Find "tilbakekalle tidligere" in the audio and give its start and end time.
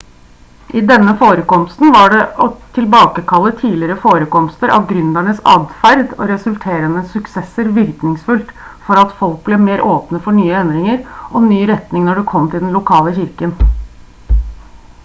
2.77-3.97